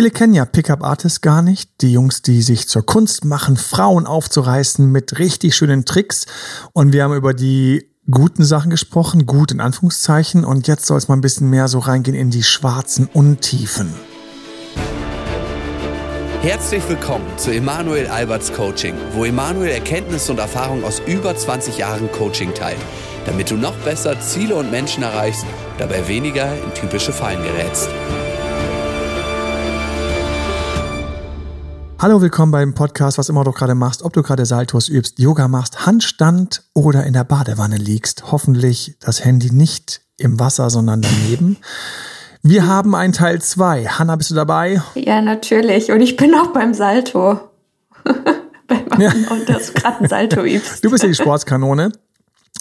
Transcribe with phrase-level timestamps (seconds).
[0.00, 1.82] Viele kennen ja Pickup Artists gar nicht.
[1.82, 6.24] Die Jungs, die sich zur Kunst machen, Frauen aufzureißen mit richtig schönen Tricks.
[6.72, 10.46] Und wir haben über die guten Sachen gesprochen, gut in Anführungszeichen.
[10.46, 13.92] Und jetzt soll es mal ein bisschen mehr so reingehen in die schwarzen Untiefen.
[16.40, 22.10] Herzlich willkommen zu Emanuel Alberts Coaching, wo Emanuel Erkenntnisse und Erfahrung aus über 20 Jahren
[22.10, 22.80] Coaching teilt,
[23.26, 25.44] damit du noch besser Ziele und Menschen erreichst,
[25.76, 27.90] dabei weniger in typische Fallen gerätst.
[32.00, 35.48] Hallo, willkommen beim Podcast, was immer du gerade machst, ob du gerade Saltos übst, Yoga
[35.48, 38.32] machst, Handstand oder in der Badewanne liegst.
[38.32, 41.58] Hoffentlich das Handy nicht im Wasser, sondern daneben.
[42.42, 43.84] Wir haben ein Teil 2.
[43.86, 44.80] Hanna, bist du dabei?
[44.94, 45.92] Ja, natürlich.
[45.92, 47.40] Und ich bin auch beim Salto.
[48.98, 49.10] Ja.
[49.30, 50.84] Und das gerade ein Salto übst.
[50.84, 51.90] Du bist ja die Sportskanone.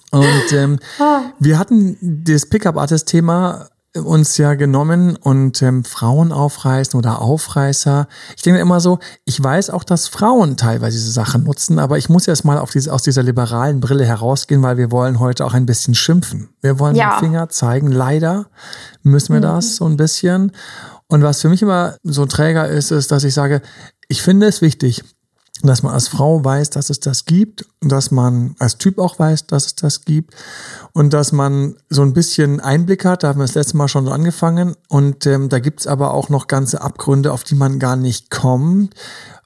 [0.10, 1.22] Und ähm, Ah.
[1.38, 8.08] wir hatten das Pickup-Artist-Thema uns ja genommen und ähm, Frauen aufreißen oder Aufreißer.
[8.36, 12.08] Ich denke immer so, ich weiß auch, dass Frauen teilweise diese Sachen nutzen, aber ich
[12.08, 15.54] muss jetzt mal auf diese, aus dieser liberalen Brille herausgehen, weil wir wollen heute auch
[15.54, 16.50] ein bisschen schimpfen.
[16.62, 17.16] Wir wollen Ja.
[17.16, 17.92] den Finger zeigen.
[17.92, 18.46] Leider
[19.02, 20.52] müssen wir das so ein bisschen.
[21.08, 23.62] Und was für mich immer so ein Träger ist, ist, dass ich sage,
[24.08, 25.04] ich finde es wichtig,
[25.62, 29.20] dass man als Frau weiß, dass es das gibt, und dass man als Typ auch
[29.20, 30.34] weiß, dass es das gibt
[30.94, 33.24] und dass man so ein bisschen Einblick hat.
[33.24, 36.30] Da haben wir das letzte Mal schon so angefangen und ähm, da gibt's aber auch
[36.30, 38.94] noch ganze Abgründe, auf die man gar nicht kommt,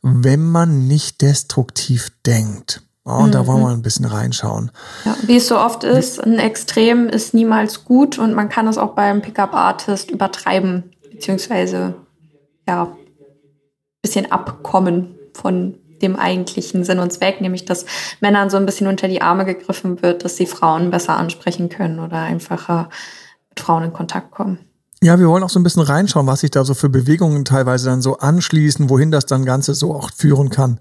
[0.01, 2.81] wenn man nicht destruktiv denkt.
[3.05, 4.71] Ja, und da wollen wir ein bisschen reinschauen.
[5.03, 8.77] Ja, wie es so oft ist, ein Extrem ist niemals gut und man kann es
[8.77, 11.95] auch beim Pickup-Artist übertreiben, beziehungsweise
[12.67, 12.95] ja,
[14.01, 17.85] bisschen abkommen von dem eigentlichen Sinn und Zweck, nämlich dass
[18.19, 21.99] Männern so ein bisschen unter die Arme gegriffen wird, dass sie Frauen besser ansprechen können
[21.99, 22.89] oder einfacher
[23.49, 24.59] mit Frauen in Kontakt kommen.
[25.01, 27.89] Ja, wir wollen auch so ein bisschen reinschauen, was sich da so für Bewegungen teilweise
[27.89, 30.79] dann so anschließen, wohin das dann Ganze so auch führen kann.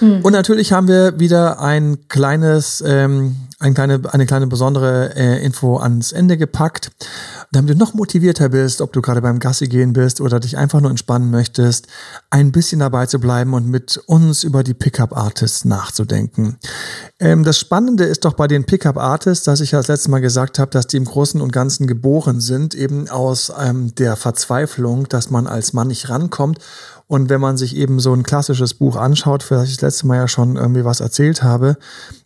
[0.00, 5.78] Und natürlich haben wir wieder ein kleines, ähm, eine kleine, eine kleine besondere äh, Info
[5.78, 6.90] ans Ende gepackt,
[7.52, 10.80] damit du noch motivierter bist, ob du gerade beim Gassi gehen bist oder dich einfach
[10.80, 11.86] nur entspannen möchtest,
[12.30, 16.56] ein bisschen dabei zu bleiben und mit uns über die Pickup Artists nachzudenken.
[17.20, 20.20] Ähm, das Spannende ist doch bei den Pickup Artists, dass ich ja das letzte Mal
[20.20, 25.08] gesagt habe, dass die im Großen und Ganzen geboren sind, eben aus ähm, der Verzweiflung,
[25.08, 26.58] dass man als Mann nicht rankommt.
[27.06, 30.06] Und wenn man sich eben so ein klassisches Buch anschaut, für das ich das letzte
[30.06, 31.76] Mal ja schon irgendwie was erzählt habe,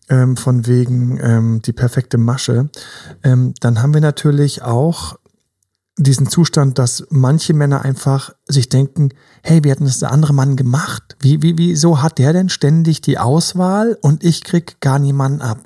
[0.09, 2.69] ähm, von wegen ähm, die perfekte Masche,
[3.23, 5.17] ähm, dann haben wir natürlich auch
[5.99, 9.11] diesen Zustand, dass manche Männer einfach sich denken,
[9.43, 11.17] hey, wie hat denn das der andere Mann gemacht?
[11.21, 15.59] Wie, wie, wieso hat der denn ständig die Auswahl und ich krieg gar niemanden ab?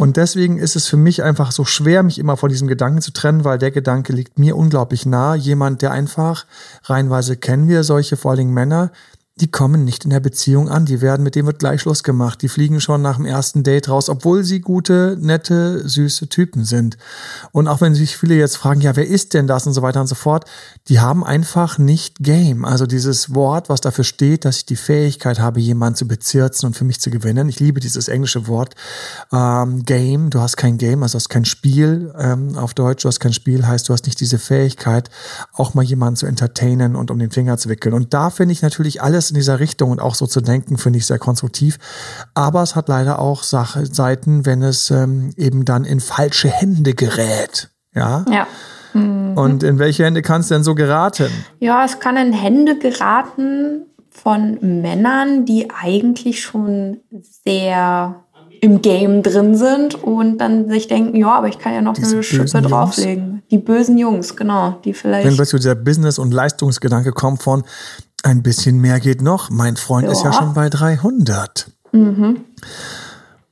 [0.00, 3.12] Und deswegen ist es für mich einfach so schwer, mich immer von diesem Gedanken zu
[3.12, 5.34] trennen, weil der Gedanke liegt mir unglaublich nah.
[5.34, 6.44] Jemand, der einfach,
[6.84, 8.92] reihenweise kennen wir solche, vor allen Dingen Männer,
[9.40, 10.86] die kommen nicht in der Beziehung an.
[10.86, 12.40] Die werden, mit dem wird gleich Schluss gemacht.
[12.42, 16.96] Die fliegen schon nach dem ersten Date raus, obwohl sie gute, nette, süße Typen sind.
[17.50, 20.00] Und auch wenn sich viele jetzt fragen, ja, wer ist denn das und so weiter
[20.00, 20.44] und so fort,
[20.88, 22.64] die haben einfach nicht Game.
[22.64, 26.76] Also dieses Wort, was dafür steht, dass ich die Fähigkeit habe, jemanden zu bezirzen und
[26.76, 27.48] für mich zu gewinnen.
[27.48, 28.76] Ich liebe dieses englische Wort
[29.32, 30.30] ähm, Game.
[30.30, 33.02] Du hast kein Game, also hast kein Spiel ähm, auf Deutsch.
[33.02, 35.10] Du hast kein Spiel, heißt, du hast nicht diese Fähigkeit,
[35.52, 37.94] auch mal jemanden zu entertainen und um den Finger zu wickeln.
[37.94, 40.98] Und da finde ich natürlich alles in dieser Richtung und auch so zu denken, finde
[40.98, 41.78] ich sehr konstruktiv.
[42.34, 46.94] Aber es hat leider auch Sache, Seiten, wenn es ähm, eben dann in falsche Hände
[46.94, 47.70] gerät.
[47.94, 48.24] Ja.
[48.30, 48.46] Ja.
[48.94, 51.28] Und in welche Hände kann es denn so geraten?
[51.58, 57.00] Ja, es kann in Hände geraten von Männern, die eigentlich schon
[57.44, 58.24] sehr
[58.60, 62.14] im Game drin sind und dann sich denken, ja, aber ich kann ja noch Diese
[62.14, 62.70] eine Schippe bösen Jungs?
[62.70, 63.42] drauflegen.
[63.50, 65.36] Die bösen Jungs, genau, die Wenn vielleicht.
[65.36, 67.64] plötzlich dieser Business- und Leistungsgedanke kommt von
[68.24, 69.50] ein bisschen mehr geht noch.
[69.50, 70.32] Mein Freund ist ja Ja.
[70.32, 71.70] schon bei 300.
[71.92, 72.40] Mhm.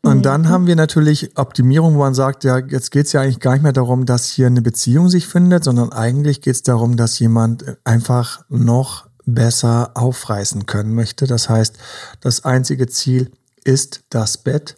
[0.05, 3.39] Und dann haben wir natürlich Optimierung, wo man sagt, ja, jetzt geht es ja eigentlich
[3.39, 6.97] gar nicht mehr darum, dass hier eine Beziehung sich findet, sondern eigentlich geht es darum,
[6.97, 11.29] dass jemand einfach noch besser aufreißen können möchte.
[11.29, 11.77] Das heißt,
[12.21, 13.31] das einzige Ziel
[13.63, 14.77] ist das Bett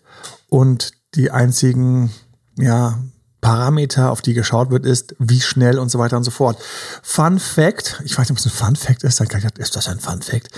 [0.51, 2.11] und die einzigen,
[2.59, 2.99] ja,
[3.45, 6.59] Parameter, auf die geschaut wird, ist, wie schnell und so weiter und so fort.
[7.03, 9.87] Fun Fact, ich weiß nicht, ob es ein Fun Fact ist, dann gedacht, ist das
[9.87, 10.49] ein Fun Fact?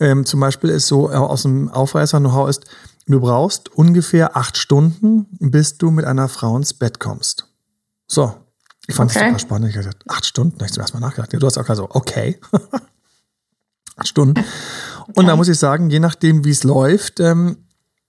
[0.00, 2.64] Ähm, zum Beispiel ist so äh, aus dem Aufreißer-Know-how ist,
[3.06, 7.46] du brauchst ungefähr acht Stunden, bis du mit einer Frau ins Bett kommst.
[8.08, 8.34] So.
[8.88, 9.28] Ich fand es Okay.
[9.28, 9.68] super spannend.
[9.70, 10.58] Ich habe gesagt, acht Stunden?
[10.58, 11.32] Da hab ich zum ersten Mal nachgedacht.
[11.32, 12.40] Ja, du hast auch gerade so, okay.
[13.96, 14.44] acht Stunden.
[15.14, 17.63] Und da muss ich sagen, je nachdem, wie es läuft, ähm,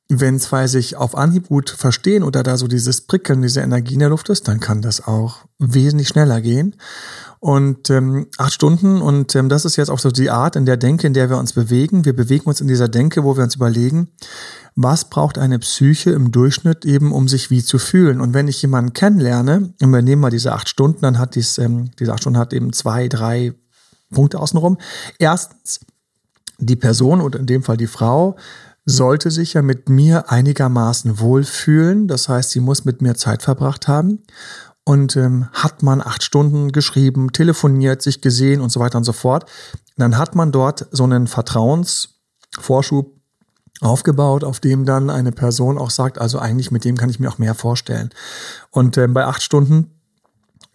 [0.07, 4.01] wenn zwei sich auf Anhieb gut verstehen oder da so dieses Prickeln, diese Energie in
[4.01, 6.75] der Luft ist, dann kann das auch wesentlich schneller gehen.
[7.39, 10.77] Und ähm, acht Stunden, und ähm, das ist jetzt auch so die Art in der
[10.77, 12.05] Denke, in der wir uns bewegen.
[12.05, 14.09] Wir bewegen uns in dieser Denke, wo wir uns überlegen,
[14.75, 18.21] was braucht eine Psyche im Durchschnitt eben, um sich wie zu fühlen.
[18.21, 21.57] Und wenn ich jemanden kennenlerne, und wir nehmen mal diese acht Stunden, dann hat dies,
[21.57, 23.53] ähm, diese acht Stunden hat eben zwei, drei
[24.11, 24.77] Punkte außenrum.
[25.17, 25.79] Erstens,
[26.57, 28.37] die Person oder in dem Fall die Frau
[28.85, 32.07] sollte sich ja mit mir einigermaßen wohlfühlen.
[32.07, 34.23] Das heißt, sie muss mit mir Zeit verbracht haben.
[34.83, 39.13] Und ähm, hat man acht Stunden geschrieben, telefoniert, sich gesehen und so weiter und so
[39.13, 39.49] fort,
[39.97, 43.11] dann hat man dort so einen Vertrauensvorschub
[43.81, 47.29] aufgebaut, auf dem dann eine Person auch sagt, also eigentlich mit dem kann ich mir
[47.29, 48.11] auch mehr vorstellen.
[48.69, 49.89] Und ähm, bei acht Stunden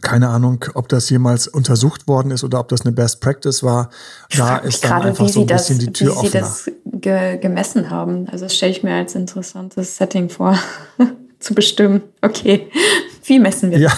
[0.00, 3.90] keine Ahnung, ob das jemals untersucht worden ist oder ob das eine Best Practice war.
[4.34, 6.46] Da ist dann einfach so ein das, bisschen die Tür wie offener.
[6.46, 8.28] Sie das ge gemessen haben.
[8.28, 10.58] Also das stelle ich mir als interessantes Setting vor,
[11.38, 12.02] zu bestimmen.
[12.20, 12.70] Okay,
[13.24, 13.92] wie messen wir ja,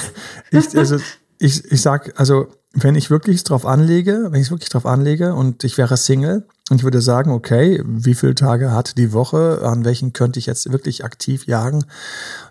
[0.50, 0.96] ich, also
[1.38, 5.62] ich, ich sag, also wenn ich wirklich drauf anlege, wenn ich wirklich drauf anlege und
[5.64, 9.84] ich wäre Single und ich würde sagen, okay, wie viele Tage hat die Woche, an
[9.84, 11.84] welchen könnte ich jetzt wirklich aktiv jagen,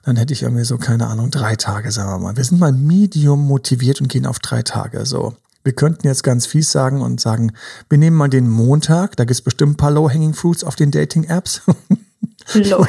[0.04, 2.38] dann hätte ich irgendwie so, keine Ahnung, drei Tage, sagen wir mal.
[2.38, 5.34] Wir sind mal medium motiviert und gehen auf drei Tage, so.
[5.64, 7.54] Wir könnten jetzt ganz fies sagen und sagen,
[7.90, 10.92] wir nehmen mal den Montag, da gibt es bestimmt ein paar Low-Hanging Fruits auf den
[10.92, 11.62] Dating-Apps.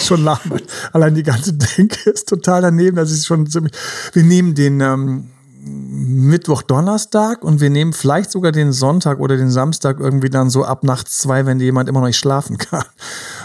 [0.00, 0.60] Schon lachen.
[0.92, 2.96] Allein die ganze Denke ist total daneben.
[2.96, 3.72] Das ist schon ziemlich.
[4.12, 5.28] Wir nehmen den ähm,
[5.64, 10.64] Mittwoch, Donnerstag und wir nehmen vielleicht sogar den Sonntag oder den Samstag irgendwie dann so
[10.64, 12.84] ab nachts zwei, wenn jemand immer noch nicht schlafen kann.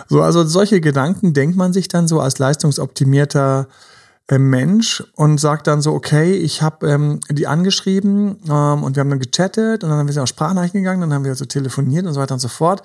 [0.10, 3.68] So, also solche Gedanken denkt man sich dann so als leistungsoptimierter
[4.30, 9.10] Mensch und sagt dann so, okay, ich habe ähm, die angeschrieben ähm, und wir haben
[9.10, 12.14] dann gechattet und dann haben wir auf Sprachnachrichten gegangen, dann haben wir so telefoniert und
[12.14, 12.84] so weiter und so fort.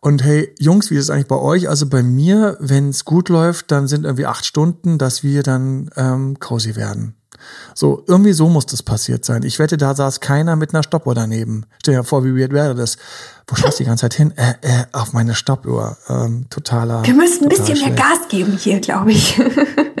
[0.00, 1.68] Und hey, Jungs, wie ist es eigentlich bei euch?
[1.68, 5.90] Also bei mir, wenn es gut läuft, dann sind irgendwie acht Stunden, dass wir dann
[5.96, 7.16] ähm, cozy werden.
[7.74, 9.42] So, irgendwie so muss das passiert sein.
[9.42, 11.66] Ich wette, da saß keiner mit einer Stoppuhr daneben.
[11.80, 12.96] Stell dir vor, wie weird wäre das.
[13.46, 14.32] Wo schaust du die ganze Zeit hin?
[14.36, 15.96] Äh, äh, auf meine Stoppuhr.
[16.08, 17.04] Ähm, totaler.
[17.04, 19.38] Wir müssen ein bisschen mehr Gas geben hier, glaube ich.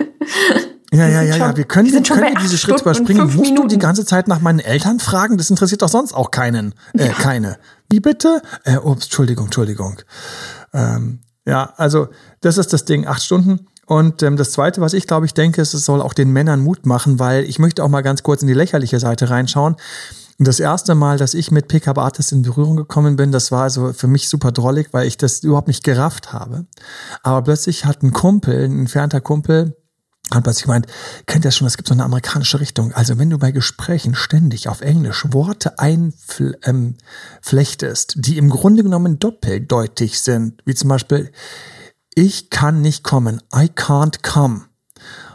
[0.94, 1.56] Ja, Wir ja, ja, schon- ja.
[1.56, 3.22] Wir können, wir können bei diese Schritte überspringen.
[3.24, 3.78] Musst du die Minuten.
[3.78, 5.36] ganze Zeit nach meinen Eltern fragen?
[5.38, 6.74] Das interessiert doch sonst auch keinen.
[6.94, 7.58] Äh, keine.
[7.90, 8.40] Wie bitte?
[8.64, 9.96] Äh, ups, Entschuldigung, Entschuldigung.
[10.72, 12.08] Ähm, ja, also
[12.40, 13.06] das ist das Ding.
[13.06, 13.66] Acht Stunden.
[13.86, 16.60] Und ähm, das Zweite, was ich glaube, ich denke, ist, es soll auch den Männern
[16.60, 19.76] Mut machen, weil ich möchte auch mal ganz kurz in die lächerliche Seite reinschauen.
[20.38, 23.62] Und das erste Mal, dass ich mit Pickup Artists in Berührung gekommen bin, das war
[23.64, 26.64] also für mich super drollig, weil ich das überhaupt nicht gerafft habe.
[27.22, 29.76] Aber plötzlich hat ein Kumpel, ein entfernter Kumpel,
[30.30, 30.86] hat plötzlich gemeint,
[31.26, 32.92] kennt ihr das schon, es gibt so eine amerikanische Richtung.
[32.92, 39.18] Also wenn du bei Gesprächen ständig auf Englisch Worte einflechtest, ähm, die im Grunde genommen
[39.18, 41.30] doppeldeutig sind, wie zum Beispiel,
[42.14, 44.62] ich kann nicht kommen, I can't come.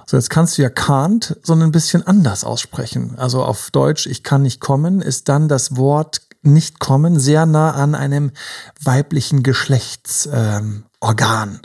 [0.07, 3.13] So, jetzt kannst du ja can't, sondern ein bisschen anders aussprechen.
[3.17, 7.71] Also auf Deutsch, ich kann nicht kommen, ist dann das Wort nicht kommen sehr nah
[7.71, 8.31] an einem
[8.81, 10.83] weiblichen Geschlechtsorgan.
[11.01, 11.59] Ähm,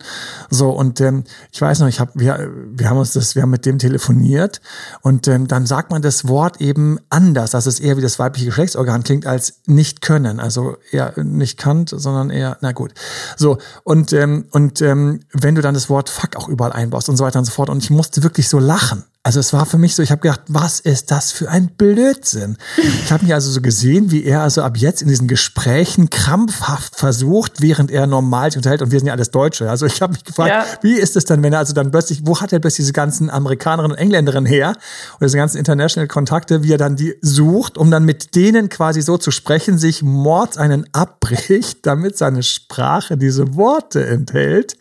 [0.50, 3.50] so und ähm, ich weiß noch, ich habe wir wir haben uns das wir haben
[3.50, 4.60] mit dem telefoniert
[5.02, 8.46] und ähm, dann sagt man das Wort eben anders, dass es eher wie das weibliche
[8.46, 12.94] Geschlechtsorgan klingt als nicht können, also eher nicht kannt, sondern eher na gut.
[13.36, 17.16] So und ähm, und ähm, wenn du dann das Wort fuck auch überall einbaust und
[17.16, 19.04] so weiter und so fort und ich musste wirklich so lachen.
[19.26, 22.58] Also es war für mich so, ich habe gedacht, was ist das für ein Blödsinn?
[23.04, 26.96] Ich habe mich also so gesehen, wie er also ab jetzt in diesen Gesprächen krampfhaft
[26.96, 29.70] versucht, während er normal sich unterhält und wir sind ja alles Deutsche.
[29.70, 30.66] Also ich habe mich gefragt, Ja.
[30.82, 33.30] wie ist es denn, wenn er also dann plötzlich, wo hat er plötzlich diese ganzen
[33.30, 34.74] Amerikanerinnen und Engländerinnen her
[35.16, 39.00] oder diese ganzen international Kontakte, wie er dann die sucht, um dann mit denen quasi
[39.00, 44.76] so zu sprechen, sich Mords einen abbricht, damit seine Sprache diese Worte enthält,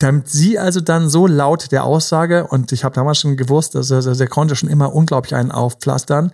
[0.00, 3.83] damit sie also dann so laut der Aussage, und ich habe damals schon gewusst, dass
[3.90, 6.32] er, dass er konnte schon immer unglaublich einen aufpflastern,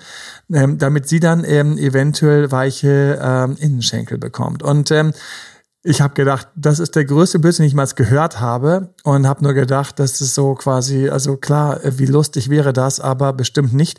[0.52, 4.62] ähm, damit sie dann ähm, eventuell weiche ähm, Innenschenkel bekommt.
[4.62, 5.12] Und ähm,
[5.83, 9.43] ich habe gedacht, das ist der größte Blödsinn, den ich jemals gehört habe und habe
[9.43, 13.99] nur gedacht, das ist so quasi, also klar, wie lustig wäre das, aber bestimmt nicht.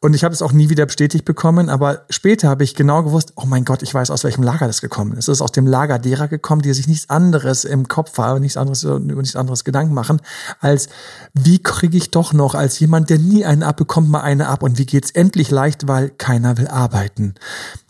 [0.00, 3.34] Und ich habe es auch nie wieder bestätigt bekommen, aber später habe ich genau gewusst,
[3.36, 5.28] oh mein Gott, ich weiß, aus welchem Lager das gekommen ist.
[5.28, 8.56] Es ist aus dem Lager derer gekommen, die sich nichts anderes im Kopf haben, nichts
[8.56, 10.20] anderes über nichts anderes Gedanken machen,
[10.58, 10.88] als
[11.32, 14.78] wie kriege ich doch noch als jemand, der nie eine abbekommt, mal eine ab und
[14.78, 17.36] wie geht's endlich leicht, weil keiner will arbeiten.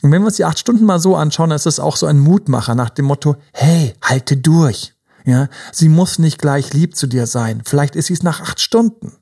[0.02, 2.18] Und wenn wir uns die acht Stunden mal so anschauen, ist es auch so ein
[2.18, 4.94] Mutmacher nach dem Motto, hey, halte durch.
[5.24, 7.62] Ja, sie muss nicht gleich lieb zu dir sein.
[7.64, 9.12] Vielleicht ist sie es nach acht Stunden.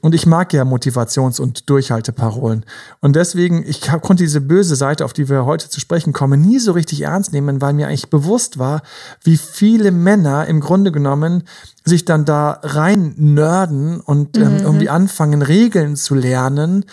[0.00, 2.64] und ich mag ja Motivations- und Durchhalteparolen.
[3.00, 6.58] Und deswegen, ich konnte diese böse Seite, auf die wir heute zu sprechen kommen, nie
[6.58, 8.82] so richtig ernst nehmen, weil mir eigentlich bewusst war,
[9.22, 11.44] wie viele Männer im Grunde genommen
[11.84, 14.60] sich dann da rein nörden und ähm, mhm.
[14.60, 16.84] irgendwie anfangen, Regeln zu lernen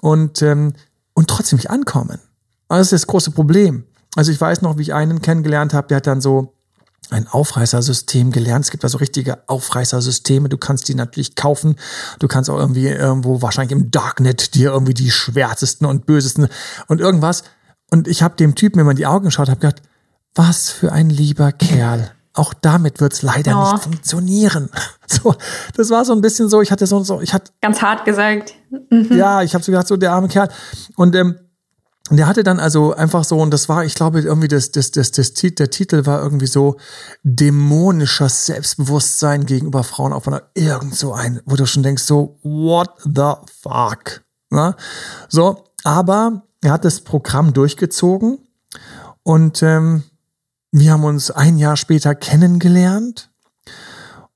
[0.00, 0.72] und, ähm,
[1.14, 2.20] und trotzdem nicht ankommen.
[2.68, 3.84] das ist das große Problem.
[4.16, 6.54] Also ich weiß noch, wie ich einen kennengelernt habe, der hat dann so
[7.10, 8.66] ein Aufreißersystem gelernt.
[8.66, 10.48] Es gibt also richtige Aufreißersysteme.
[10.48, 11.76] Du kannst die natürlich kaufen.
[12.18, 16.48] Du kannst auch irgendwie irgendwo wahrscheinlich im Darknet dir irgendwie die schwärzesten und bösesten
[16.86, 17.44] und irgendwas.
[17.90, 19.82] Und ich habe dem Typen immer in die Augen geschaut, habe gedacht,
[20.34, 22.12] was für ein lieber Kerl.
[22.34, 23.72] Auch damit wird's leider oh.
[23.72, 24.70] nicht funktionieren.
[25.10, 25.34] So,
[25.74, 26.60] das war so ein bisschen so.
[26.60, 28.52] Ich hatte so, so ich hatte ganz hart gesagt.
[28.90, 29.08] Mhm.
[29.16, 30.50] Ja, ich habe so gedacht, so der arme Kerl.
[30.96, 31.36] Und ähm,
[32.10, 34.90] und der hatte dann also einfach so, und das war, ich glaube, irgendwie das, das,
[34.90, 36.76] das, das, der Titel war irgendwie so
[37.22, 42.90] dämonischer Selbstbewusstsein gegenüber Frauen auf einer irgend so ein, wo du schon denkst, so, what
[43.04, 44.22] the fuck?
[44.50, 44.76] Na?
[45.28, 48.38] So, aber er hat das Programm durchgezogen
[49.22, 50.04] und ähm,
[50.72, 53.30] wir haben uns ein Jahr später kennengelernt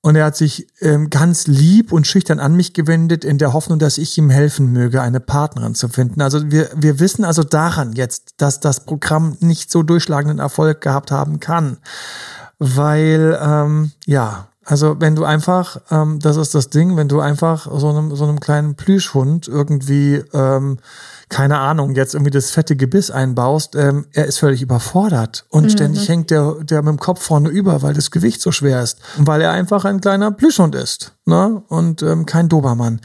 [0.03, 3.79] und er hat sich ähm, ganz lieb und schüchtern an mich gewendet, in der Hoffnung,
[3.79, 6.21] dass ich ihm helfen möge, eine Partnerin zu finden.
[6.21, 11.13] Also wir, wir wissen also daran jetzt, dass das Programm nicht so durchschlagenden Erfolg gehabt
[11.13, 11.79] haben kann.
[12.59, 17.69] Weil, ähm, ja, also wenn du einfach, ähm, das ist das Ding, wenn du einfach
[17.73, 20.79] so einem, so einem kleinen Plüschhund irgendwie ähm,
[21.33, 25.71] keine Ahnung, jetzt irgendwie das fette Gebiss einbaust, ähm, er ist völlig überfordert und mhm.
[25.71, 29.01] ständig hängt der, der mit dem Kopf vorne über, weil das Gewicht so schwer ist
[29.19, 31.63] und weil er einfach ein kleiner Plüschhund ist ne?
[31.69, 33.01] und ähm, kein Dobermann.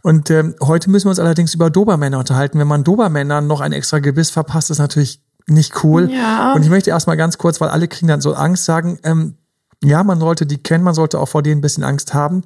[0.00, 2.58] Und ähm, heute müssen wir uns allerdings über Dobermänner unterhalten.
[2.58, 6.10] Wenn man Dobermännern noch ein extra Gebiss verpasst, ist natürlich nicht cool.
[6.10, 6.54] Ja.
[6.54, 9.36] Und ich möchte erstmal ganz kurz, weil alle kriegen dann so Angst, sagen, ähm,
[9.82, 12.42] ja, man sollte die kennen, man sollte auch vor denen ein bisschen Angst haben.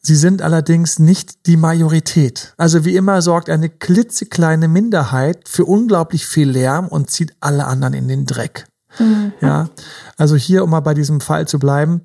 [0.00, 2.54] Sie sind allerdings nicht die Majorität.
[2.56, 7.94] Also wie immer sorgt eine klitzekleine Minderheit für unglaublich viel Lärm und zieht alle anderen
[7.94, 8.66] in den Dreck.
[8.98, 9.32] Mhm.
[9.40, 9.68] Ja,
[10.16, 12.02] also hier, um mal bei diesem Fall zu bleiben,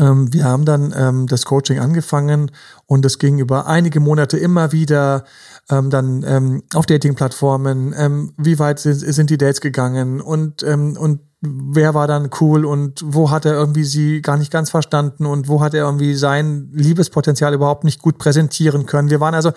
[0.00, 2.50] ähm, wir haben dann ähm, das Coaching angefangen
[2.86, 5.24] und es ging über einige Monate immer wieder
[5.70, 10.96] ähm, dann ähm, auf Dating-Plattformen, ähm, wie weit sind, sind die Dates gegangen und, ähm,
[10.96, 15.24] und wer war dann cool und wo hat er irgendwie sie gar nicht ganz verstanden
[15.24, 19.08] und wo hat er irgendwie sein Liebespotenzial überhaupt nicht gut präsentieren können.
[19.08, 19.52] Wir waren also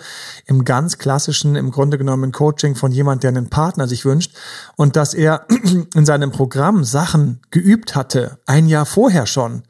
[0.46, 4.36] im ganz klassischen, im Grunde genommen Coaching von jemand, der einen Partner sich wünscht
[4.76, 5.46] und dass er
[5.94, 9.64] in seinem Programm Sachen geübt hatte, ein Jahr vorher schon,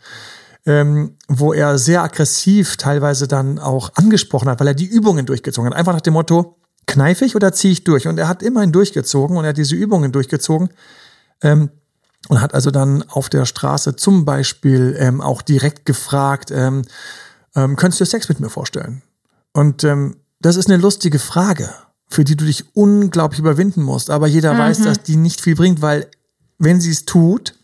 [0.67, 5.71] ähm, wo er sehr aggressiv teilweise dann auch angesprochen hat, weil er die Übungen durchgezogen
[5.71, 5.79] hat.
[5.79, 8.07] Einfach nach dem Motto, kneife ich oder ziehe ich durch?
[8.07, 10.69] Und er hat immerhin durchgezogen und er hat diese Übungen durchgezogen.
[11.41, 11.71] Ähm,
[12.29, 16.83] und hat also dann auf der Straße zum Beispiel ähm, auch direkt gefragt, ähm,
[17.55, 19.03] ähm, könntest du Sex mit mir vorstellen?
[19.53, 21.71] Und ähm, das ist eine lustige Frage,
[22.09, 24.11] für die du dich unglaublich überwinden musst.
[24.11, 24.59] Aber jeder mhm.
[24.59, 26.09] weiß, dass die nicht viel bringt, weil
[26.59, 27.55] wenn sie es tut,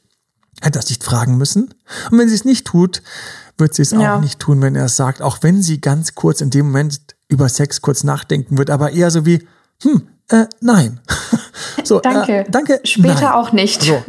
[0.60, 1.74] hätte das nicht fragen müssen.
[2.10, 3.02] Und wenn sie es nicht tut,
[3.56, 4.16] wird sie es ja.
[4.16, 5.22] auch nicht tun, wenn er es sagt.
[5.22, 9.10] Auch wenn sie ganz kurz in dem Moment über Sex kurz nachdenken wird, aber eher
[9.10, 9.46] so wie,
[9.82, 11.00] hm, äh, nein.
[11.84, 12.40] so, danke.
[12.40, 12.80] Äh, danke.
[12.84, 13.32] Später nein.
[13.32, 13.82] auch nicht.
[13.82, 14.02] So.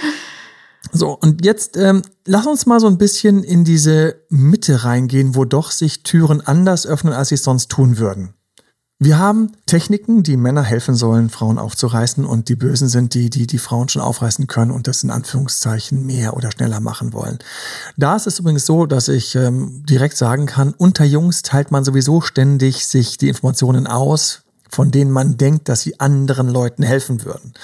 [0.92, 5.44] so, und jetzt ähm, lass uns mal so ein bisschen in diese Mitte reingehen, wo
[5.44, 8.34] doch sich Türen anders öffnen, als sie es sonst tun würden.
[8.98, 13.46] Wir haben Techniken, die Männer helfen sollen, Frauen aufzureißen und die Bösen sind die, die
[13.46, 17.38] die Frauen schon aufreißen können und das in Anführungszeichen mehr oder schneller machen wollen.
[17.98, 21.84] Da ist es übrigens so, dass ich ähm, direkt sagen kann, unter Jungs teilt man
[21.84, 27.24] sowieso ständig sich die Informationen aus, von denen man denkt, dass sie anderen Leuten helfen
[27.24, 27.54] würden.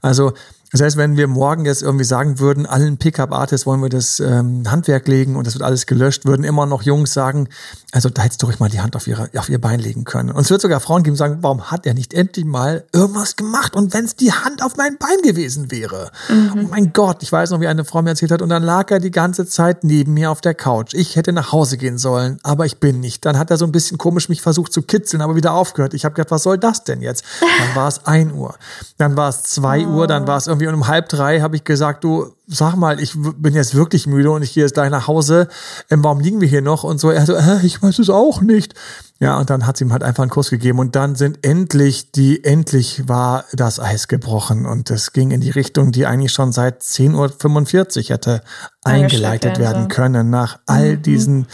[0.00, 0.32] Also
[0.72, 4.70] das heißt, wenn wir morgen jetzt irgendwie sagen würden, allen Pickup-Artists wollen wir das ähm,
[4.70, 7.48] Handwerk legen und das wird alles gelöscht, würden immer noch Jungs sagen,
[7.92, 10.30] also da hättest du ruhig mal die Hand auf, ihre, auf ihr Bein legen können.
[10.30, 13.74] Und es wird sogar Frauen geben, sagen, warum hat er nicht endlich mal irgendwas gemacht?
[13.74, 16.10] Und wenn es die Hand auf mein Bein gewesen wäre?
[16.28, 16.52] Mhm.
[16.54, 18.90] Oh mein Gott, ich weiß noch, wie eine Frau mir erzählt hat, und dann lag
[18.90, 20.92] er die ganze Zeit neben mir auf der Couch.
[20.92, 23.24] Ich hätte nach Hause gehen sollen, aber ich bin nicht.
[23.24, 25.94] Dann hat er so ein bisschen komisch mich versucht zu kitzeln, aber wieder aufgehört.
[25.94, 27.24] Ich habe gedacht, was soll das denn jetzt?
[27.40, 28.54] Dann war es ein Uhr,
[28.98, 30.00] dann war es zwei oh.
[30.00, 33.14] Uhr, dann war es irgendwie um halb drei, habe ich gesagt, du, sag mal, ich
[33.16, 35.48] bin jetzt wirklich müde und ich gehe jetzt gleich nach Hause.
[35.90, 36.84] Ähm, warum liegen wir hier noch?
[36.84, 38.74] Und so, er so, äh, ich weiß es auch nicht.
[39.20, 42.12] Ja, und dann hat sie ihm halt einfach einen Kuss gegeben und dann sind endlich
[42.12, 46.52] die, endlich war das Eis gebrochen und es ging in die Richtung, die eigentlich schon
[46.52, 48.42] seit 10.45 Uhr hätte
[48.84, 51.02] eingeleitet werden können nach all mhm.
[51.02, 51.46] diesen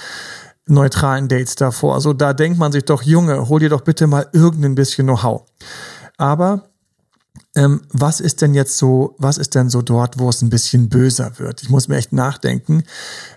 [0.66, 1.94] neutralen Dates davor.
[1.94, 5.44] Also da denkt man sich doch, Junge, hol dir doch bitte mal irgendein bisschen Know-how.
[6.16, 6.64] Aber
[7.56, 10.88] ähm, was ist denn jetzt so, was ist denn so dort, wo es ein bisschen
[10.88, 11.62] böser wird?
[11.62, 12.82] Ich muss mir echt nachdenken.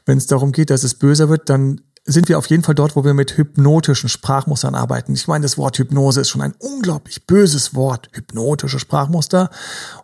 [0.05, 2.95] Wenn es darum geht, dass es böser wird, dann sind wir auf jeden Fall dort,
[2.95, 5.13] wo wir mit hypnotischen Sprachmustern arbeiten.
[5.13, 9.49] Ich meine, das Wort Hypnose ist schon ein unglaublich böses Wort, hypnotische Sprachmuster.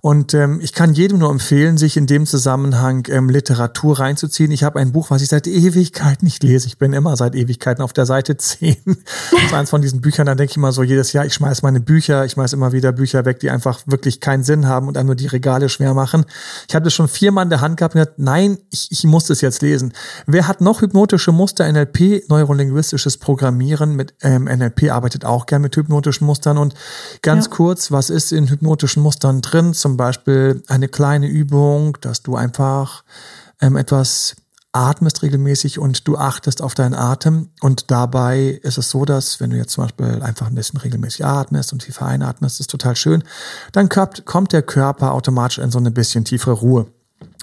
[0.01, 4.51] Und ähm, ich kann jedem nur empfehlen, sich in dem Zusammenhang ähm, Literatur reinzuziehen.
[4.51, 6.67] Ich habe ein Buch, was ich seit Ewigkeit nicht lese.
[6.67, 8.75] Ich bin immer seit Ewigkeiten auf der Seite 10.
[8.85, 11.61] Das ist eins von diesen Büchern, da denke ich immer so jedes Jahr, ich schmeiß
[11.61, 14.97] meine Bücher, ich schmeiß immer wieder Bücher weg, die einfach wirklich keinen Sinn haben und
[14.97, 16.25] einem nur die Regale schwer machen.
[16.67, 19.25] Ich habe das schon viermal in der Hand gehabt und gesagt, nein, ich, ich muss
[19.25, 19.93] das jetzt lesen.
[20.27, 21.92] Wer hat noch hypnotische Muster NLP?
[21.93, 26.57] NLP, neurolinguistisches Programmieren mit ähm, NLP arbeitet auch gern mit hypnotischen Mustern.
[26.57, 26.73] Und
[27.21, 27.51] ganz ja.
[27.51, 29.73] kurz, was ist in hypnotischen Mustern drin?
[29.73, 33.03] Zum Beispiel eine kleine Übung, dass du einfach
[33.61, 34.35] ähm, etwas
[34.75, 37.49] atmest regelmäßig und du achtest auf deinen Atem.
[37.61, 41.23] Und dabei ist es so, dass wenn du jetzt zum Beispiel einfach ein bisschen regelmäßig
[41.23, 43.23] atmest und tiefer einatmest, ist total schön,
[43.71, 46.87] dann kommt der Körper automatisch in so eine bisschen tiefere Ruhe.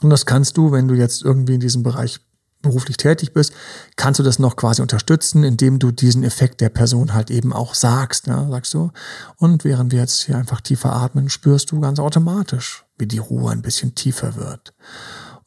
[0.02, 2.20] Und das kannst du, wenn du jetzt irgendwie in diesem Bereich
[2.62, 3.52] beruflich tätig bist,
[3.96, 7.74] kannst du das noch quasi unterstützen, indem du diesen Effekt der Person halt eben auch
[7.74, 8.90] sagst, ja, sagst du.
[9.36, 13.50] Und während wir jetzt hier einfach tiefer atmen, spürst du ganz automatisch, wie die Ruhe
[13.50, 14.74] ein bisschen tiefer wird.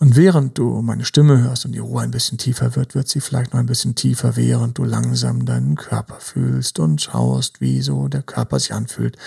[0.03, 3.21] Und während du meine Stimme hörst und die Ruhe ein bisschen tiefer wird, wird sie
[3.21, 8.09] vielleicht noch ein bisschen tiefer, während du langsam deinen Körper fühlst und schaust, wie so
[8.09, 9.17] der Körper sich anfühlt,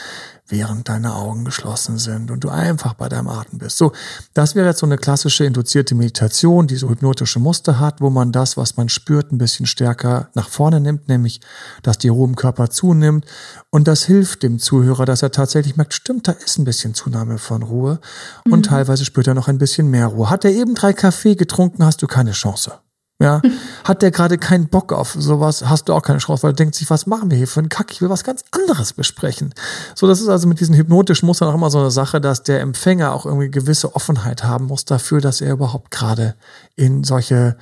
[0.49, 3.79] während deine Augen geschlossen sind und du einfach bei deinem Atem bist.
[3.79, 3.93] So,
[4.35, 8.31] das wäre jetzt so eine klassische induzierte Meditation, die so hypnotische Muster hat, wo man
[8.31, 11.41] das, was man spürt, ein bisschen stärker nach vorne nimmt, nämlich,
[11.83, 13.25] dass die Ruhe im Körper zunimmt.
[13.71, 17.39] Und das hilft dem Zuhörer, dass er tatsächlich merkt, stimmt, da ist ein bisschen Zunahme
[17.39, 17.99] von Ruhe.
[18.45, 18.63] Und mhm.
[18.63, 20.31] teilweise spürt er noch ein bisschen mehr Ruhe.
[20.31, 22.73] Hat er eben drei Kaffee getrunken, hast du keine Chance.
[23.19, 23.41] Ja,
[23.85, 26.75] hat der gerade keinen Bock auf sowas, hast du auch keine Chance, weil er denkt
[26.75, 27.91] sich, was machen wir hier für einen Kack?
[27.93, 29.55] Ich will was ganz anderes besprechen.
[29.95, 32.61] So, das ist also mit diesen hypnotischen Mustern auch immer so eine Sache, dass der
[32.61, 36.35] Empfänger auch irgendwie gewisse Offenheit haben muss dafür, dass er überhaupt gerade
[36.75, 37.57] in solche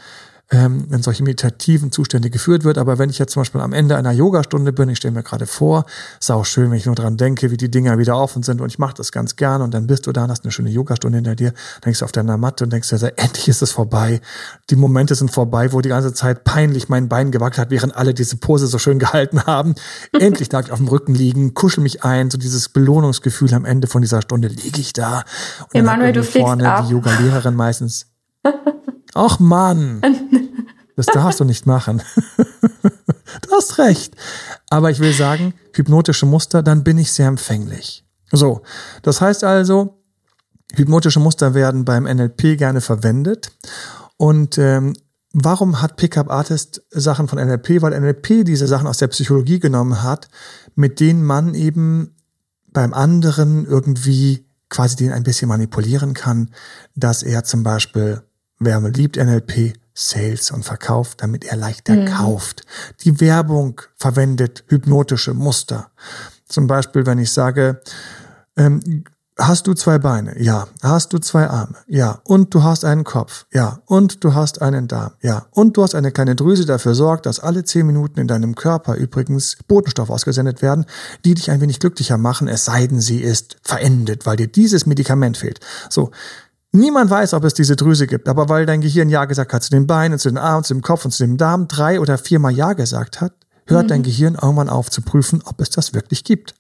[0.55, 2.79] ähm, in solche meditativen Zustände geführt wird.
[2.79, 5.47] Aber wenn ich jetzt zum Beispiel am Ende einer Yogastunde bin, ich stelle mir gerade
[5.47, 5.85] vor,
[6.21, 8.79] sau schön, wenn ich nur dran denke, wie die Dinger wieder offen sind und ich
[8.79, 11.35] mache das ganz gern und dann bist du da und hast eine schöne Yogastunde hinter
[11.35, 11.53] dir,
[11.85, 14.21] denkst du auf deiner Matte und denkst dir, endlich ist es vorbei.
[14.71, 18.15] Die Momente sind vorbei, wo die ganze Zeit peinlich mein Bein gewackelt hat, während alle
[18.15, 19.75] diese Pose so schön gehalten haben.
[20.19, 23.89] endlich darf ich auf dem Rücken liegen, kuschel mich ein, so dieses Belohnungsgefühl am Ende
[23.89, 25.25] von dieser Stunde liege ich da.
[25.73, 26.87] Und Emanuel, du vorne ab.
[26.87, 28.07] die Yoga-Lehrerin meistens.
[29.15, 30.03] Ach Mann,
[30.97, 32.03] das darfst du nicht machen.
[33.43, 34.15] du hast recht.
[34.71, 38.05] Aber ich will sagen, hypnotische Muster, dann bin ich sehr empfänglich.
[38.33, 38.63] So,
[39.03, 40.03] das heißt also,
[40.75, 43.53] hypnotische Muster werden beim NLP gerne verwendet.
[44.17, 44.95] Und ähm,
[45.33, 47.83] warum hat Pickup Artist Sachen von NLP?
[47.83, 50.29] Weil NLP diese Sachen aus der Psychologie genommen hat,
[50.75, 52.15] mit denen man eben
[52.73, 56.51] beim anderen irgendwie quasi den ein bisschen manipulieren kann,
[56.97, 58.23] dass er zum Beispiel
[58.59, 62.07] Wer liebt NLP, Sales und Verkauf, damit er leichter mhm.
[62.07, 62.67] kauft.
[63.05, 65.91] Die Werbung verwendet hypnotische Muster.
[66.49, 67.81] Zum Beispiel, wenn ich sage,
[68.57, 69.05] ähm,
[69.39, 70.41] hast du zwei Beine?
[70.41, 70.67] Ja.
[70.83, 71.77] Hast du zwei Arme?
[71.87, 72.21] Ja.
[72.25, 73.47] Und du hast einen Kopf?
[73.53, 73.81] Ja.
[73.87, 75.13] Und du hast einen Darm?
[75.21, 75.47] Ja.
[75.51, 78.55] Und du hast eine kleine Drüse, die dafür sorgt, dass alle zehn Minuten in deinem
[78.55, 80.87] Körper übrigens Botenstoffe ausgesendet werden,
[81.25, 84.87] die dich ein wenig glücklicher machen, es sei denn, sie ist verendet, weil dir dieses
[84.87, 85.61] Medikament fehlt.
[85.89, 86.11] So.
[86.77, 89.71] Niemand weiß, ob es diese Drüse gibt, aber weil dein Gehirn Ja gesagt hat zu
[89.71, 92.53] den Beinen, zu den Armen, zu dem Kopf und zu dem Darm, drei oder viermal
[92.53, 93.33] Ja gesagt hat,
[93.67, 93.89] hört mhm.
[93.89, 96.57] dein Gehirn irgendwann auf zu prüfen, ob es das wirklich gibt.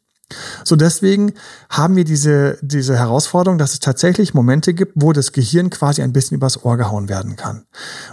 [0.62, 1.32] So deswegen
[1.68, 6.12] haben wir diese, diese Herausforderung, dass es tatsächlich Momente gibt, wo das Gehirn quasi ein
[6.12, 7.64] bisschen übers Ohr gehauen werden kann.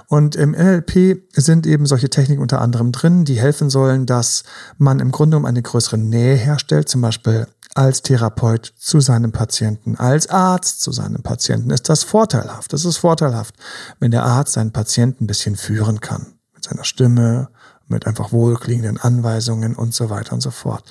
[0.07, 4.43] Und im NLP sind eben solche Techniken unter anderem drin, die helfen sollen, dass
[4.79, 9.95] man im Grunde um eine größere Nähe herstellt, zum Beispiel als Therapeut zu seinem Patienten,
[9.95, 12.73] als Arzt zu seinem Patienten, ist das vorteilhaft.
[12.73, 13.55] Das ist vorteilhaft,
[13.99, 16.33] wenn der Arzt seinen Patienten ein bisschen führen kann.
[16.53, 17.49] Mit seiner Stimme,
[17.87, 20.83] mit einfach wohlklingenden Anweisungen und so weiter und so fort.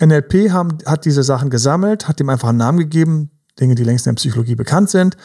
[0.00, 4.06] NLP haben, hat diese Sachen gesammelt, hat ihm einfach einen Namen gegeben, Dinge, die längst
[4.06, 5.16] in der Psychologie bekannt sind.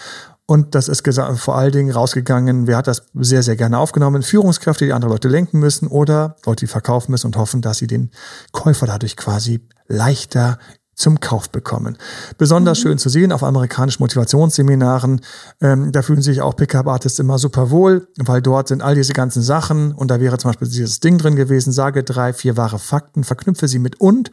[0.46, 4.22] Und das ist vor allen Dingen rausgegangen, wer hat das sehr, sehr gerne aufgenommen?
[4.22, 7.88] Führungskräfte, die andere Leute lenken müssen oder Leute, die verkaufen müssen und hoffen, dass sie
[7.88, 8.12] den
[8.52, 10.58] Käufer dadurch quasi leichter
[11.02, 11.98] zum Kauf bekommen.
[12.38, 12.82] Besonders mhm.
[12.82, 15.22] schön zu sehen auf amerikanischen Motivationsseminaren.
[15.60, 19.42] Ähm, da fühlen sich auch Pickup-Artists immer super wohl, weil dort sind all diese ganzen
[19.42, 23.24] Sachen und da wäre zum Beispiel dieses Ding drin gewesen, sage drei, vier wahre Fakten,
[23.24, 24.32] verknüpfe sie mit und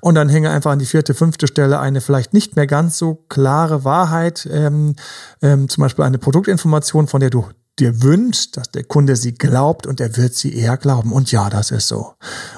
[0.00, 3.24] und dann hänge einfach an die vierte, fünfte Stelle eine vielleicht nicht mehr ganz so
[3.28, 4.94] klare Wahrheit, ähm,
[5.40, 7.46] ähm, zum Beispiel eine Produktinformation, von der du
[7.78, 11.12] dir wünschst, dass der Kunde sie glaubt und er wird sie eher glauben.
[11.12, 12.14] Und ja, das ist so.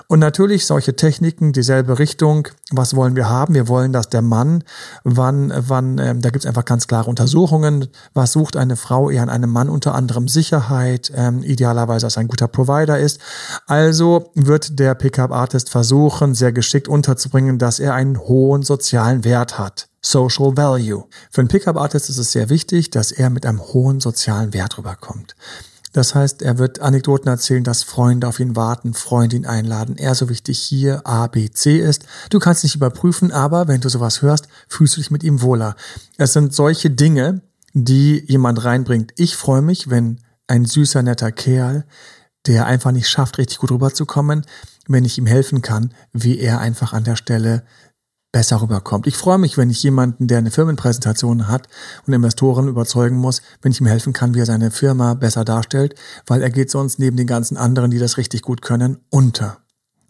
[0.08, 2.48] Und natürlich solche Techniken, dieselbe Richtung.
[2.72, 3.54] Was wollen wir haben?
[3.54, 4.64] Wir wollen, dass der Mann,
[5.04, 7.88] wann, wann, ähm, da gibt es einfach ganz klare Untersuchungen.
[8.12, 9.68] Was sucht eine Frau eher an einem Mann?
[9.68, 13.20] Unter anderem Sicherheit, ähm, idealerweise, dass er ein guter Provider ist.
[13.66, 19.88] Also wird der Pickup-Artist versuchen, sehr geschickt unterzubringen, dass er einen hohen sozialen Wert hat.
[20.04, 21.06] Social Value.
[21.30, 25.34] Für einen Pickup-Artist ist es sehr wichtig, dass er mit einem hohen sozialen Wert rüberkommt.
[25.94, 29.96] Das heißt, er wird Anekdoten erzählen, dass Freunde auf ihn warten, Freunde ihn einladen.
[29.96, 32.04] Er so wichtig hier A, B, C ist.
[32.30, 35.76] Du kannst nicht überprüfen, aber wenn du sowas hörst, fühlst du dich mit ihm wohler.
[36.18, 39.12] Es sind solche Dinge, die jemand reinbringt.
[39.16, 41.84] Ich freue mich, wenn ein süßer, netter Kerl,
[42.46, 44.44] der einfach nicht schafft, richtig gut rüberzukommen,
[44.88, 47.64] wenn ich ihm helfen kann, wie er einfach an der Stelle
[48.34, 49.06] besser rüberkommt.
[49.06, 51.68] Ich freue mich, wenn ich jemanden, der eine Firmenpräsentation hat
[52.04, 55.94] und Investoren überzeugen muss, wenn ich ihm helfen kann, wie er seine Firma besser darstellt,
[56.26, 59.58] weil er geht sonst neben den ganzen anderen, die das richtig gut können, unter.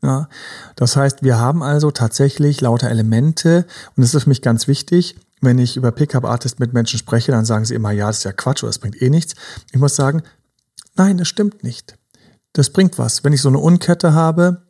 [0.03, 0.31] Ja,
[0.75, 5.17] das heißt, wir haben also tatsächlich lauter Elemente und es ist für mich ganz wichtig,
[5.43, 8.33] wenn ich über Pickup-Artist mit Menschen spreche, dann sagen sie immer, ja, das ist ja
[8.33, 9.35] Quatsch oder das bringt eh nichts.
[9.71, 10.23] Ich muss sagen,
[10.97, 11.99] nein, das stimmt nicht.
[12.55, 13.23] Das bringt was.
[13.23, 14.63] Wenn ich so eine Unkette habe,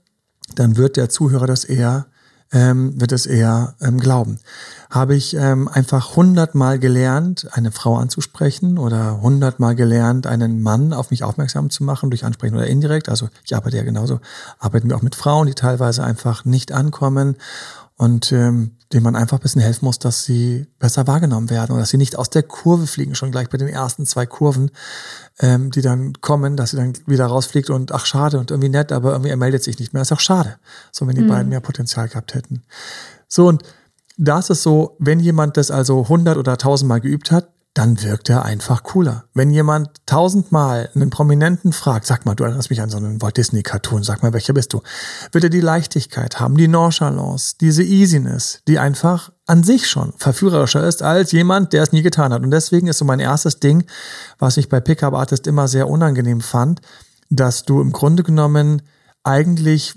[0.56, 2.06] dann wird der Zuhörer das eher
[2.54, 4.38] ähm, wird es eher ähm, glauben.
[4.88, 11.10] Habe ich ähm, einfach hundertmal gelernt, eine Frau anzusprechen oder hundertmal gelernt, einen Mann auf
[11.10, 13.08] mich aufmerksam zu machen durch Ansprechen oder indirekt.
[13.08, 14.20] Also ich arbeite ja genauso,
[14.60, 17.36] arbeiten wir auch mit Frauen, die teilweise einfach nicht ankommen
[17.96, 21.80] und ähm, denen man einfach ein bisschen helfen muss, dass sie besser wahrgenommen werden oder
[21.80, 24.70] dass sie nicht aus der Kurve fliegen, schon gleich bei den ersten zwei Kurven,
[25.40, 28.92] ähm, die dann kommen, dass sie dann wieder rausfliegt und ach schade und irgendwie nett,
[28.92, 30.00] aber irgendwie er meldet sich nicht mehr.
[30.00, 30.56] Das ist auch schade,
[30.92, 31.28] so wenn die mhm.
[31.28, 32.62] beiden mehr Potenzial gehabt hätten.
[33.28, 33.62] So und
[34.16, 38.44] das ist so, wenn jemand das also hundert oder tausendmal geübt hat, dann wirkt er
[38.44, 39.24] einfach cooler.
[39.34, 43.36] Wenn jemand tausendmal einen Prominenten fragt, sag mal, du erinnerst mich an so einen Walt
[43.36, 44.80] Disney Cartoon, sag mal, welcher bist du?
[45.32, 50.86] Wird er die Leichtigkeit haben, die Nonchalance, diese Easiness, die einfach an sich schon verführerischer
[50.86, 52.42] ist als jemand, der es nie getan hat.
[52.42, 53.84] Und deswegen ist so mein erstes Ding,
[54.38, 56.80] was ich bei Pickup Artist immer sehr unangenehm fand,
[57.28, 58.82] dass du im Grunde genommen
[59.24, 59.96] eigentlich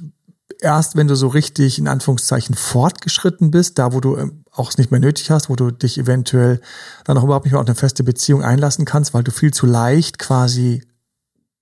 [0.61, 4.91] erst, wenn du so richtig in Anführungszeichen fortgeschritten bist, da wo du ähm, auch nicht
[4.91, 6.61] mehr nötig hast, wo du dich eventuell
[7.05, 9.65] dann auch überhaupt nicht mehr auf eine feste Beziehung einlassen kannst, weil du viel zu
[9.65, 10.83] leicht quasi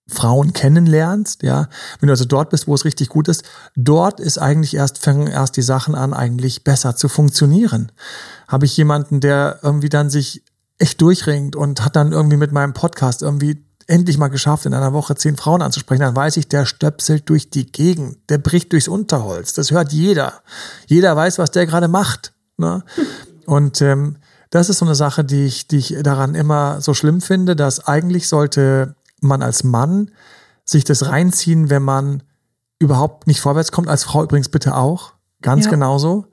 [0.08, 1.68] Frauen kennenlernst, ja.
[2.00, 3.44] Wenn du also dort bist, wo es richtig gut ist,
[3.76, 7.92] dort ist eigentlich erst, fangen erst die Sachen an, eigentlich besser zu funktionieren.
[8.48, 10.44] Habe ich jemanden, der irgendwie dann sich
[10.78, 14.94] echt durchringt und hat dann irgendwie mit meinem Podcast irgendwie endlich mal geschafft, in einer
[14.94, 18.88] Woche zehn Frauen anzusprechen, dann weiß ich, der stöpselt durch die Gegend, der bricht durchs
[18.88, 19.54] Unterholz.
[19.54, 20.42] Das hört jeder.
[20.88, 22.34] Jeder weiß, was der gerade macht.
[22.58, 22.84] Ne?
[23.46, 24.18] Und ähm,
[24.50, 27.88] das ist so eine Sache, die ich, die ich daran immer so schlimm finde, dass
[27.88, 30.12] eigentlich sollte man als Mann
[30.64, 32.24] sich das reinziehen, wenn man
[32.80, 35.72] überhaupt nicht vorwärts kommt, als Frau übrigens bitte auch, ganz ja.
[35.72, 36.28] genauso.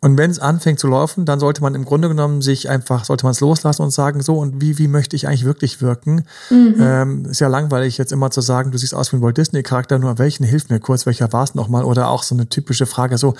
[0.00, 3.24] Und wenn es anfängt zu laufen, dann sollte man im Grunde genommen sich einfach, sollte
[3.24, 6.26] man es loslassen und sagen, so, und wie, wie möchte ich eigentlich wirklich wirken?
[6.50, 6.76] Mhm.
[6.78, 9.98] Ähm, ist ja langweilig, jetzt immer zu sagen, du siehst aus wie ein Walt Disney-Charakter,
[9.98, 11.84] nur welchen hilft mir kurz, welcher war es nochmal?
[11.84, 13.34] Oder auch so eine typische Frage, so,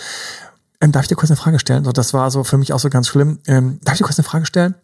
[0.86, 1.84] ähm, darf ich dir kurz eine Frage stellen?
[1.84, 3.40] So, das war so für mich auch so ganz schlimm.
[3.46, 4.74] Ähm, darf ich dir kurz eine Frage stellen?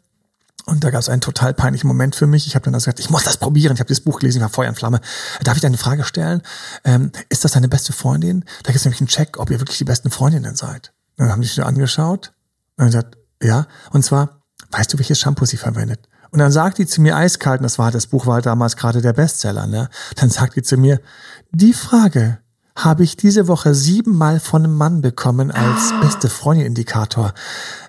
[0.67, 2.47] Und da gab es einen total peinlichen Moment für mich.
[2.47, 3.75] Ich habe dann also gesagt, ich muss das probieren.
[3.75, 5.01] Ich habe dieses Buch gelesen, ich war Feuer in Flamme.
[5.43, 6.43] Darf ich dir eine Frage stellen?
[6.85, 8.45] Ähm, ist das deine beste Freundin?
[8.63, 10.93] Da gibt es nämlich einen Check, ob ihr wirklich die besten Freundinnen seid.
[11.17, 12.33] Dann haben die sich angeschaut
[12.77, 13.67] und gesagt, ja.
[13.91, 16.09] Und zwar, weißt du, welches Shampoo sie verwendet?
[16.31, 19.03] Und dann sagt die zu mir eiskalt, und das war das Buch war damals gerade
[19.03, 19.91] der Bestseller, ne?
[20.17, 21.01] Dann sagt die zu mir,
[21.51, 22.39] die Frage
[22.77, 26.01] habe ich diese Woche siebenmal von einem Mann bekommen als ah.
[26.01, 27.35] beste Freundin-Indikator.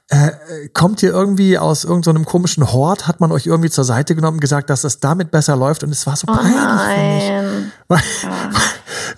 [0.10, 0.32] Äh,
[0.74, 3.08] kommt ihr irgendwie aus irgendeinem so komischen Hort?
[3.08, 5.84] Hat man euch irgendwie zur Seite genommen, gesagt, dass es damit besser läuft?
[5.84, 8.04] Und es war so oh peinlich für mich.
[8.24, 8.40] Ja.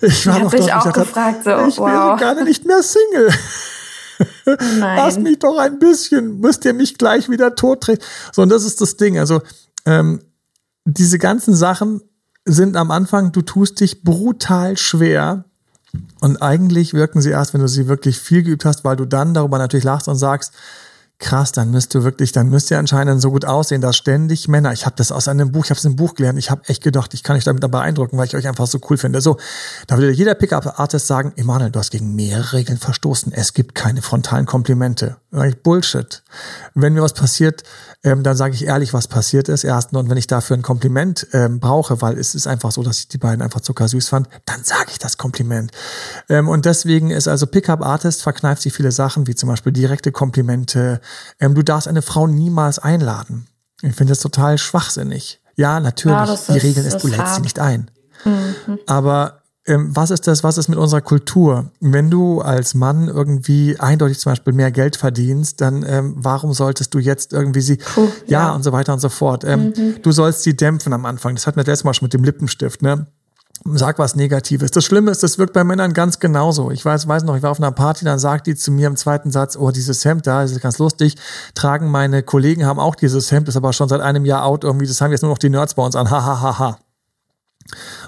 [0.00, 1.88] ich war noch ich auch gefragt, so, ich wow.
[1.88, 3.32] wäre gerade nicht mehr Single.
[4.46, 4.96] Nein.
[4.96, 8.02] Lass mich doch ein bisschen, müsst ihr mich gleich wieder tottreten.
[8.32, 9.18] So, und das ist das Ding.
[9.18, 9.42] Also,
[9.84, 10.22] ähm,
[10.84, 12.00] diese ganzen Sachen
[12.44, 15.44] sind am Anfang, du tust dich brutal schwer.
[16.20, 19.34] Und eigentlich wirken sie erst, wenn du sie wirklich viel geübt hast, weil du dann
[19.34, 20.52] darüber natürlich lachst und sagst,
[21.18, 24.72] krass, dann müsst du wirklich, dann müsst ihr anscheinend so gut aussehen, dass ständig Männer,
[24.72, 26.82] ich habe das aus einem Buch, ich habe es im Buch gelernt, ich habe echt
[26.82, 29.20] gedacht, ich kann euch damit beeindrucken, weil ich euch einfach so cool finde.
[29.20, 29.38] So,
[29.86, 34.02] da würde jeder Pickup-Artist sagen, Emanuel, du hast gegen mehrere Regeln verstoßen, es gibt keine
[34.02, 35.16] frontalen Komplimente.
[35.62, 36.22] Bullshit.
[36.74, 37.62] Wenn mir was passiert,
[38.04, 39.64] ähm, dann sage ich ehrlich, was passiert ist.
[39.64, 43.00] Erstens, und wenn ich dafür ein Kompliment ähm, brauche, weil es ist einfach so, dass
[43.00, 45.72] ich die beiden einfach zuckersüß fand, dann sage ich das Kompliment.
[46.28, 50.12] Ähm, und deswegen ist also Pickup Artist verkneift sich viele Sachen, wie zum Beispiel direkte
[50.12, 51.00] Komplimente.
[51.40, 53.46] Ähm, du darfst eine Frau niemals einladen.
[53.82, 55.40] Ich finde das total schwachsinnig.
[55.56, 57.90] Ja, natürlich, ja, die Regeln ist, du lädst sie nicht ein.
[58.24, 58.78] Mhm.
[58.86, 61.70] Aber ähm, was ist das, was ist mit unserer Kultur?
[61.80, 66.94] Wenn du als Mann irgendwie eindeutig zum Beispiel mehr Geld verdienst, dann ähm, warum solltest
[66.94, 69.44] du jetzt irgendwie sie, Puh, ja, ja, und so weiter und so fort.
[69.44, 70.02] Ähm, mhm.
[70.02, 71.34] Du sollst sie dämpfen am Anfang.
[71.34, 73.06] Das hatten wir letztes Mal schon mit dem Lippenstift, ne?
[73.64, 74.70] Sag was Negatives.
[74.70, 76.70] Das Schlimme ist, das wirkt bei Männern ganz genauso.
[76.70, 78.96] Ich weiß, weiß noch, ich war auf einer Party, dann sagt die zu mir im
[78.96, 81.16] zweiten Satz, oh, dieses Hemd da, das ist ganz lustig,
[81.54, 84.86] tragen meine Kollegen, haben auch dieses Hemd, ist aber schon seit einem Jahr out irgendwie,
[84.86, 86.78] das haben jetzt nur noch die Nerds bei uns an, ha, ha, ha, ha.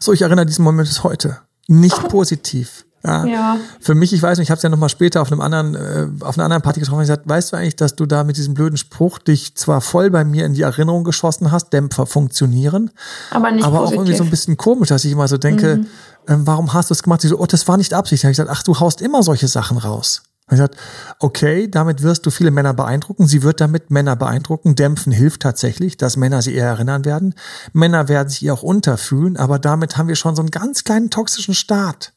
[0.00, 2.84] So, ich erinnere diesen Moment bis heute nicht positiv.
[3.04, 3.24] Ja.
[3.26, 3.56] ja.
[3.80, 6.08] Für mich, ich weiß nicht, ich habe es ja nochmal später auf einem anderen, äh,
[6.24, 8.54] auf einer anderen Party getroffen und gesagt, weißt du eigentlich, dass du da mit diesem
[8.54, 12.90] blöden Spruch dich zwar voll bei mir in die Erinnerung geschossen hast, Dämpfer funktionieren,
[13.30, 15.86] aber, nicht aber auch irgendwie so ein bisschen komisch, dass ich immer so denke, mhm.
[16.26, 17.20] ähm, warum hast du es gemacht?
[17.20, 18.22] Sie so, oh, das war nicht Absicht.
[18.22, 20.22] Da habe ich gesagt, ach, du haust immer solche Sachen raus.
[20.48, 20.76] Und ich gesagt,
[21.20, 23.26] okay, damit wirst du viele Männer beeindrucken.
[23.26, 24.74] Sie wird damit Männer beeindrucken.
[24.74, 27.34] Dämpfen hilft tatsächlich, dass Männer sie eher erinnern werden.
[27.74, 31.10] Männer werden sich ihr auch unterfühlen, aber damit haben wir schon so einen ganz kleinen
[31.10, 32.14] toxischen Start.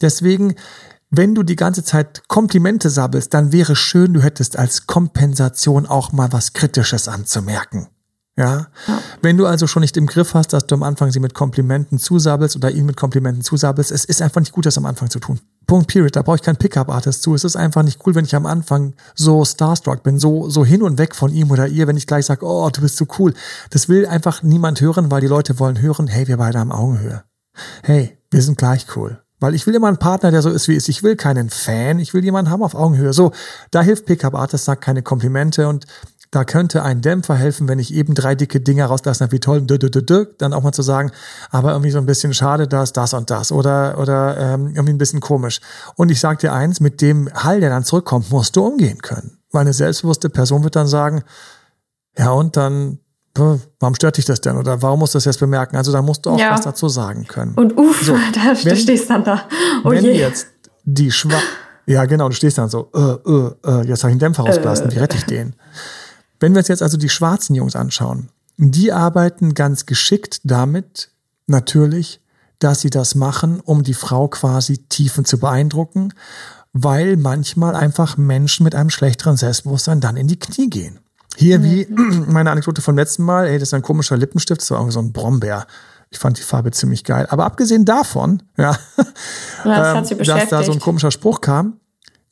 [0.00, 0.54] Deswegen,
[1.10, 6.12] wenn du die ganze Zeit Komplimente sabbelst, dann wäre schön, du hättest als Kompensation auch
[6.12, 7.88] mal was Kritisches anzumerken.
[8.36, 8.68] Ja?
[8.86, 9.02] ja?
[9.20, 11.98] Wenn du also schon nicht im Griff hast, dass du am Anfang sie mit Komplimenten
[11.98, 15.18] zusabelst oder ihn mit Komplimenten zusabelst, es ist einfach nicht gut, das am Anfang zu
[15.18, 15.40] tun.
[15.66, 16.16] Punkt, period.
[16.16, 17.34] Da brauche ich keinen Pickup-Artist zu.
[17.34, 20.82] Es ist einfach nicht cool, wenn ich am Anfang so starstruck bin, so, so hin
[20.82, 23.34] und weg von ihm oder ihr, wenn ich gleich sage, oh, du bist so cool.
[23.70, 27.22] Das will einfach niemand hören, weil die Leute wollen hören, hey, wir beide haben Augenhöhe.
[27.82, 29.20] Hey, wir sind gleich cool.
[29.40, 30.88] Weil ich will immer einen Partner, der so ist wie ist.
[30.88, 33.12] Ich will keinen Fan, ich will jemanden haben auf Augenhöhe.
[33.12, 33.32] So,
[33.70, 35.86] da hilft Pickup Artist, sagt keine Komplimente und
[36.30, 39.62] da könnte ein Dämpfer helfen, wenn ich eben drei dicke Dinger rauslasse, wie toll,
[40.38, 41.10] dann auch mal zu sagen,
[41.50, 44.98] aber irgendwie so ein bisschen schade, dass das und das oder, oder ähm, irgendwie ein
[44.98, 45.60] bisschen komisch.
[45.96, 49.38] Und ich sage dir eins, mit dem Hall, der dann zurückkommt, musst du umgehen können.
[49.50, 51.24] Weil eine selbstbewusste Person wird dann sagen,
[52.16, 53.00] ja und dann,
[53.34, 54.56] warum stört dich das denn?
[54.56, 55.76] Oder warum musst du das jetzt bemerken?
[55.76, 56.52] Also da musst du auch ja.
[56.52, 57.54] was dazu sagen können.
[57.54, 59.42] Und uff, so, da wenn, stehst dann da.
[59.84, 60.12] Oh wenn je.
[60.12, 60.48] jetzt
[60.84, 61.38] die Schwa
[61.90, 64.90] ja, genau, du stehst dann so, äh, äh, äh, jetzt habe ich einen Dämpfer rausgelassen,
[64.90, 64.94] äh.
[64.94, 65.54] wie rette ich den?
[66.38, 71.10] Wenn wir uns jetzt also die schwarzen Jungs anschauen, die arbeiten ganz geschickt damit,
[71.48, 72.20] natürlich,
[72.60, 76.14] dass sie das machen, um die Frau quasi tiefen zu beeindrucken,
[76.72, 81.00] weil manchmal einfach Menschen mit einem schlechteren Selbstbewusstsein dann in die Knie gehen.
[81.36, 81.86] Hier wie
[82.26, 85.00] meine Anekdote vom letzten Mal, ey, das ist ein komischer Lippenstift, das war irgendwie so
[85.00, 85.66] ein Brombeer.
[86.10, 87.26] Ich fand die Farbe ziemlich geil.
[87.30, 88.76] Aber abgesehen davon, ja,
[89.64, 91.78] ja das ähm, dass da so ein komischer Spruch kam,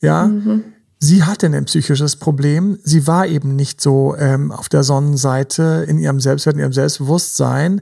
[0.01, 0.63] ja, mhm.
[1.01, 2.77] Sie hatte ein psychisches Problem.
[2.83, 7.81] Sie war eben nicht so ähm, auf der Sonnenseite in ihrem Selbstwert, in ihrem Selbstbewusstsein.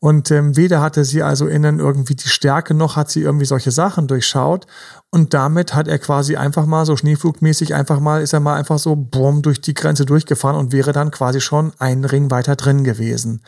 [0.00, 3.70] Und ähm, weder hatte sie also innen irgendwie die Stärke, noch hat sie irgendwie solche
[3.70, 4.66] Sachen durchschaut.
[5.10, 8.80] Und damit hat er quasi einfach mal so schneeflugmäßig einfach mal, ist er mal einfach
[8.80, 12.82] so bumm durch die Grenze durchgefahren und wäre dann quasi schon einen Ring weiter drin
[12.82, 13.40] gewesen.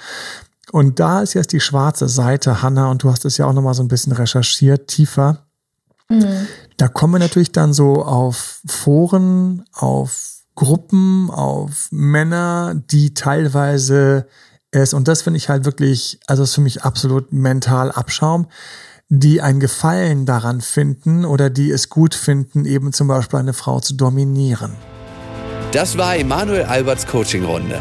[0.71, 3.75] Und da ist jetzt die schwarze Seite, Hanna, und du hast es ja auch nochmal
[3.75, 5.50] so ein bisschen recherchiert, tiefer.
[6.11, 6.47] Mhm.
[6.77, 14.27] Da kommen wir natürlich dann so auf Foren, auf Gruppen, auf Männer, die teilweise
[14.73, 18.47] es, und das finde ich halt wirklich, also ist für mich absolut mental Abschaum,
[19.09, 23.81] die ein Gefallen daran finden oder die es gut finden, eben zum Beispiel eine Frau
[23.81, 24.73] zu dominieren.
[25.73, 27.81] Das war Emanuel Alberts Coaching-Runde.